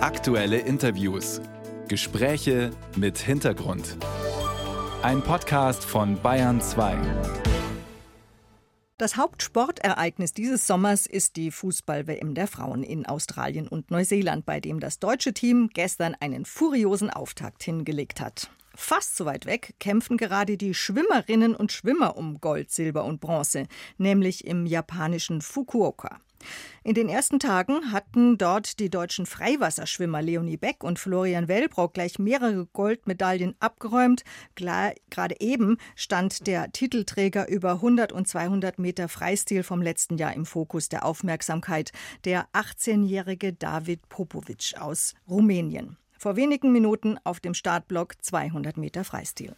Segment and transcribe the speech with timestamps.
[0.00, 1.40] Aktuelle Interviews.
[1.88, 3.96] Gespräche mit Hintergrund.
[5.02, 6.96] Ein Podcast von Bayern 2.
[8.96, 14.78] Das Hauptsportereignis dieses Sommers ist die Fußball-WM der Frauen in Australien und Neuseeland, bei dem
[14.78, 18.52] das deutsche Team gestern einen furiosen Auftakt hingelegt hat.
[18.76, 23.66] Fast so weit weg kämpfen gerade die Schwimmerinnen und Schwimmer um Gold, Silber und Bronze,
[23.96, 26.20] nämlich im japanischen Fukuoka.
[26.84, 32.18] In den ersten Tagen hatten dort die deutschen Freiwasserschwimmer Leonie Beck und Florian Wellbrock gleich
[32.18, 34.24] mehrere Goldmedaillen abgeräumt.
[34.54, 40.46] Gerade eben stand der Titelträger über 100 und 200 Meter Freistil vom letzten Jahr im
[40.46, 41.92] Fokus der Aufmerksamkeit,
[42.24, 45.96] der 18-jährige David Popovic aus Rumänien.
[46.16, 49.56] Vor wenigen Minuten auf dem Startblock 200 Meter Freistil.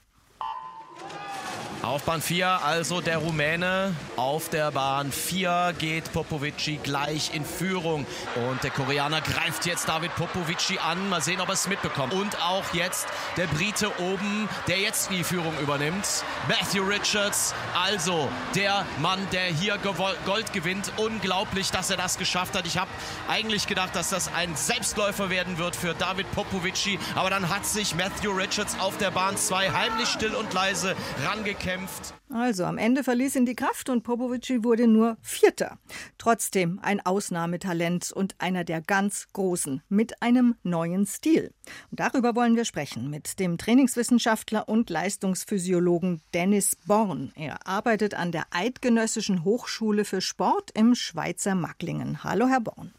[1.82, 3.94] Auf Bahn 4 also der Rumäne.
[4.16, 8.06] Auf der Bahn 4 geht Popovici gleich in Führung.
[8.34, 11.08] Und der Koreaner greift jetzt David Popovici an.
[11.08, 12.12] Mal sehen, ob er es mitbekommt.
[12.12, 16.06] Und auch jetzt der Brite oben, der jetzt die Führung übernimmt.
[16.48, 20.92] Matthew Richards, also der Mann, der hier Gold gewinnt.
[20.98, 22.66] Unglaublich, dass er das geschafft hat.
[22.66, 22.90] Ich habe
[23.26, 26.98] eigentlich gedacht, dass das ein Selbstläufer werden wird für David Popovici.
[27.14, 30.94] Aber dann hat sich Matthew Richards auf der Bahn 2 heimlich still und leise
[31.24, 32.14] rangekämpft gekämpft.
[32.30, 35.78] Also am Ende verließ ihn die Kraft und Popovici wurde nur Vierter.
[36.18, 41.52] Trotzdem ein Ausnahmetalent und einer der ganz Großen mit einem neuen Stil.
[41.90, 47.32] Und darüber wollen wir sprechen mit dem Trainingswissenschaftler und Leistungsphysiologen Dennis Born.
[47.36, 52.22] Er arbeitet an der Eidgenössischen Hochschule für Sport im Schweizer Macklingen.
[52.24, 52.92] Hallo, Herr Born.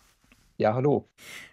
[0.61, 1.09] Ja, hallo.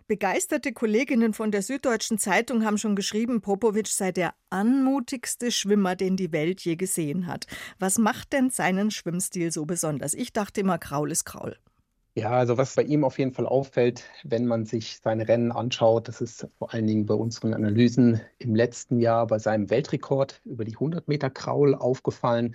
[0.06, 6.18] Begeisterte Kolleginnen von der Süddeutschen Zeitung haben schon geschrieben, Popovic sei der anmutigste Schwimmer, den
[6.18, 7.46] die Welt je gesehen hat.
[7.78, 10.12] Was macht denn seinen Schwimmstil so besonders?
[10.12, 11.56] Ich dachte immer, Kraul ist Kraul.
[12.16, 16.08] Ja, also was bei ihm auf jeden Fall auffällt, wenn man sich seine Rennen anschaut,
[16.08, 20.66] das ist vor allen Dingen bei unseren Analysen im letzten Jahr bei seinem Weltrekord über
[20.66, 22.54] die 100 Meter Kraul aufgefallen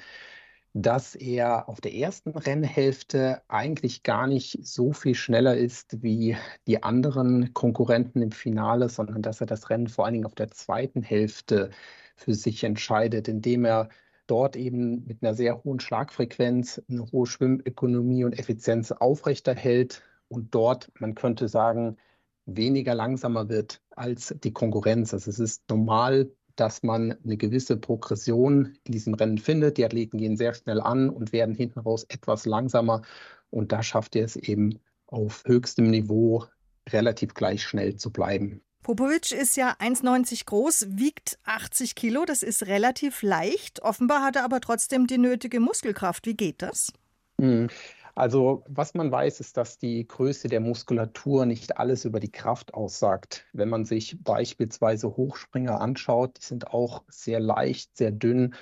[0.74, 6.36] dass er auf der ersten Rennhälfte eigentlich gar nicht so viel schneller ist wie
[6.68, 10.50] die anderen Konkurrenten im Finale, sondern dass er das Rennen vor allen Dingen auf der
[10.50, 11.70] zweiten Hälfte
[12.16, 13.90] für sich entscheidet, indem er
[14.28, 20.92] dort eben mit einer sehr hohen Schlagfrequenz eine hohe Schwimmökonomie und Effizienz aufrechterhält und dort,
[21.00, 21.98] man könnte sagen,
[22.46, 25.14] weniger langsamer wird als die Konkurrenz.
[25.14, 29.78] Also es ist normal dass man eine gewisse Progression in diesem Rennen findet.
[29.78, 33.02] Die Athleten gehen sehr schnell an und werden hinten raus etwas langsamer.
[33.50, 36.46] Und da schafft er es eben auf höchstem Niveau
[36.90, 38.62] relativ gleich schnell zu bleiben.
[38.84, 42.25] Popovic ist ja 1,90 groß, wiegt 80 Kilo.
[42.25, 43.81] Das ist relativ leicht.
[43.81, 46.25] Offenbar hat er aber trotzdem die nötige Muskelkraft.
[46.25, 46.92] Wie geht das?
[47.38, 47.69] Mhm.
[48.16, 52.74] Also was man weiß, ist, dass die Größe der Muskulatur nicht alles über die Kraft
[52.74, 53.46] aussagt.
[53.53, 58.53] Wenn man sich beispielsweise Hochspringer anschaut, die sind auch sehr leicht, sehr dünn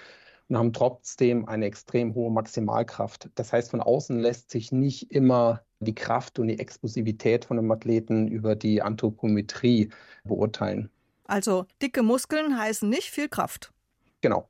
[0.47, 3.29] und haben trotzdem eine extrem hohe Maximalkraft.
[3.35, 7.71] Das heißt, von außen lässt sich nicht immer die Kraft und die Explosivität von einem
[7.71, 9.89] Athleten über die Anthropometrie
[10.23, 10.89] beurteilen.
[11.25, 13.73] Also dicke Muskeln heißen nicht viel Kraft.
[14.21, 14.47] Genau.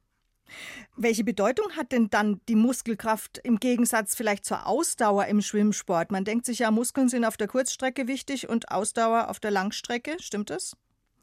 [0.95, 6.11] Welche Bedeutung hat denn dann die Muskelkraft im Gegensatz vielleicht zur Ausdauer im Schwimmsport?
[6.11, 10.17] Man denkt sich ja, Muskeln sind auf der Kurzstrecke wichtig und Ausdauer auf der Langstrecke.
[10.19, 10.75] Stimmt das?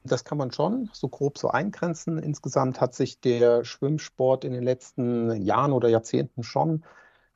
[0.04, 2.18] Das kann man schon so grob so eingrenzen.
[2.18, 6.84] Insgesamt hat sich der Schwimmsport in den letzten Jahren oder Jahrzehnten schon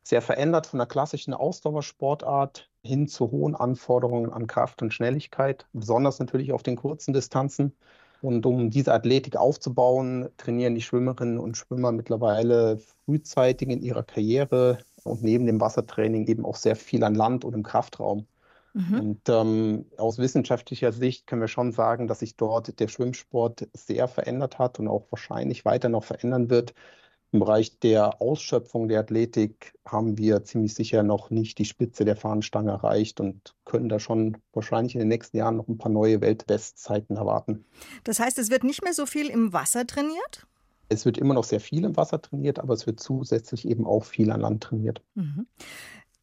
[0.02, 6.18] sehr verändert von der klassischen Ausdauersportart hin zu hohen Anforderungen an Kraft und Schnelligkeit, besonders
[6.18, 7.76] natürlich auf den kurzen Distanzen.
[8.22, 14.78] Und um diese Athletik aufzubauen, trainieren die Schwimmerinnen und Schwimmer mittlerweile frühzeitig in ihrer Karriere
[15.02, 18.28] und neben dem Wassertraining eben auch sehr viel an Land und im Kraftraum.
[18.74, 19.00] Mhm.
[19.00, 24.06] Und ähm, aus wissenschaftlicher Sicht können wir schon sagen, dass sich dort der Schwimmsport sehr
[24.06, 26.74] verändert hat und auch wahrscheinlich weiter noch verändern wird.
[27.32, 32.14] Im Bereich der Ausschöpfung der Athletik haben wir ziemlich sicher noch nicht die Spitze der
[32.14, 36.20] Fahnenstange erreicht und können da schon wahrscheinlich in den nächsten Jahren noch ein paar neue
[36.20, 37.64] Weltbestzeiten erwarten.
[38.04, 40.46] Das heißt, es wird nicht mehr so viel im Wasser trainiert?
[40.90, 44.04] Es wird immer noch sehr viel im Wasser trainiert, aber es wird zusätzlich eben auch
[44.04, 45.02] viel an Land trainiert.
[45.14, 45.46] Mhm.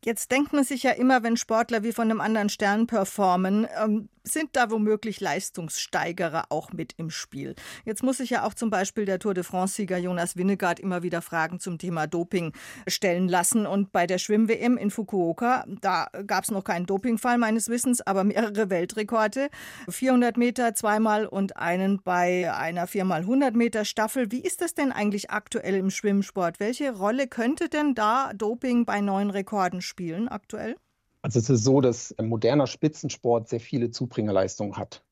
[0.06, 4.08] Jetzt denkt man sich ja immer, wenn Sportler wie von einem anderen Stern performen, ähm,
[4.24, 7.56] sind da womöglich Leistungssteigerer auch mit im Spiel.
[7.86, 11.22] Jetzt muss sich ja auch zum Beispiel der Tour de France-Sieger Jonas Winnegaard immer wieder
[11.22, 12.54] Fragen zum Thema Doping
[12.88, 13.66] stellen lassen.
[13.66, 18.24] Und bei der Schwimm-WM in Fukuoka, da gab es noch keinen Dopingfall meines Wissens, aber
[18.24, 19.50] mehrere Weltrekorde.
[19.90, 24.32] 400 Meter zweimal und einen bei einer 4x100 Meter Staffel.
[24.32, 26.60] Wie ist das denn eigentlich aktuell im Schwimmsport?
[26.60, 30.78] Welche Rolle könnte denn da Doping bei neuen Rekorden spielen aktuell?
[31.22, 35.04] Also es ist so, dass moderner Spitzensport sehr viele Zubringerleistungen hat.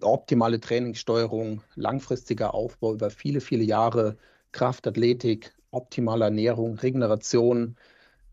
[0.00, 4.16] optimale Trainingssteuerung, langfristiger Aufbau über viele, viele Jahre,
[4.50, 7.76] Kraftathletik, optimale Ernährung, Regeneration,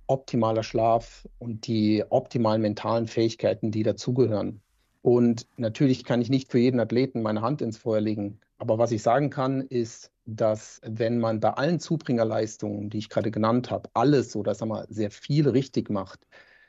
[0.07, 4.61] optimaler Schlaf und die optimalen mentalen Fähigkeiten, die dazugehören.
[5.03, 8.39] Und natürlich kann ich nicht für jeden Athleten meine Hand ins Feuer legen.
[8.61, 13.31] Aber was ich sagen kann, ist, dass wenn man bei allen Zubringerleistungen, die ich gerade
[13.31, 16.27] genannt habe, alles oder sagen wir, sehr viel richtig macht,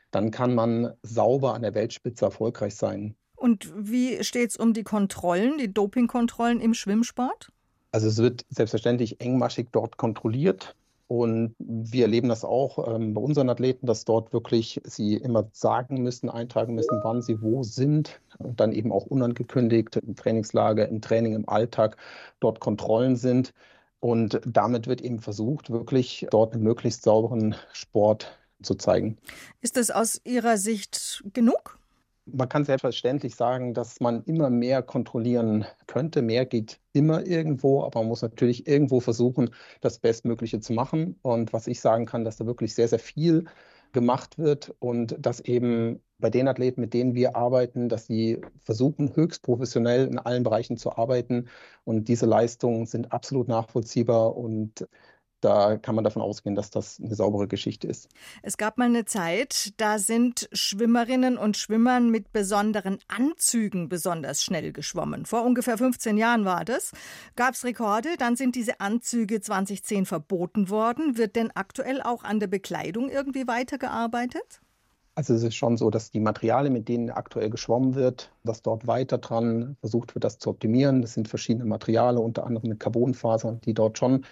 [0.09, 3.13] dann kann man sauber an der Weltspitze erfolgreich sein.
[3.35, 7.51] Und wie steht es um die Kontrollen, die Dopingkontrollen im Schwimmsport?
[7.91, 10.75] Also es wird selbstverständlich engmaschig dort kontrolliert.
[11.07, 16.01] Und wir erleben das auch ähm, bei unseren Athleten, dass dort wirklich sie immer sagen
[16.01, 18.21] müssen, eintragen müssen, wann sie wo sind.
[18.39, 21.97] Und dann eben auch unangekündigt im Trainingslager, im Training, im Alltag
[22.39, 23.53] dort Kontrollen sind.
[23.99, 29.17] Und damit wird eben versucht, wirklich dort einen möglichst sauberen Sport zu zeigen.
[29.61, 31.79] Ist das aus Ihrer Sicht genug?
[32.25, 36.21] Man kann selbstverständlich sagen, dass man immer mehr kontrollieren könnte.
[36.21, 39.49] Mehr geht immer irgendwo, aber man muss natürlich irgendwo versuchen,
[39.81, 41.19] das Bestmögliche zu machen.
[41.21, 43.45] Und was ich sagen kann, dass da wirklich sehr, sehr viel
[43.91, 49.15] gemacht wird und dass eben bei den Athleten, mit denen wir arbeiten, dass sie versuchen,
[49.15, 51.49] höchst professionell in allen Bereichen zu arbeiten.
[51.83, 54.87] Und diese Leistungen sind absolut nachvollziehbar und
[55.43, 58.09] da kann man davon ausgehen, dass das eine saubere Geschichte ist.
[58.41, 64.71] Es gab mal eine Zeit, da sind Schwimmerinnen und Schwimmern mit besonderen Anzügen besonders schnell
[64.71, 65.25] geschwommen.
[65.25, 66.91] Vor ungefähr 15 Jahren war das.
[67.35, 71.17] Gab es Rekorde, dann sind diese Anzüge 2010 verboten worden.
[71.17, 74.61] Wird denn aktuell auch an der Bekleidung irgendwie weitergearbeitet?
[75.15, 78.87] Also es ist schon so, dass die Materialien, mit denen aktuell geschwommen wird, dass dort
[78.87, 81.03] weiter dran versucht wird, das zu optimieren.
[81.03, 84.25] Das sind verschiedene Materialien, unter anderem mit Carbonfasern, die dort schon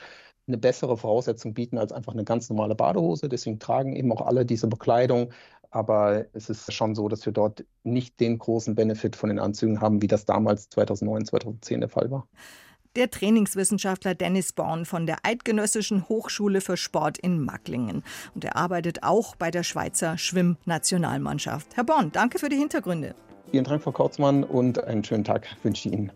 [0.48, 3.30] eine bessere Voraussetzung bieten als einfach eine ganz normale Badehose.
[3.30, 5.32] Deswegen tragen eben auch alle diese Bekleidung.
[5.70, 9.80] Aber es ist schon so, dass wir dort nicht den großen Benefit von den Anzügen
[9.80, 12.28] haben, wie das damals 2009, 2010 der Fall war.
[12.98, 18.04] Der Trainingswissenschaftler Dennis Born von der Eidgenössischen Hochschule für Sport in Macklingen.
[18.36, 21.78] Und er arbeitet auch bei der Schweizer Schwimmnationalmannschaft.
[21.78, 23.16] Herr Born, danke für die Hintergründe.
[23.52, 26.10] Vielen Dank, Frau Kautzmann, und einen schönen Tag wünsche ich Ihnen.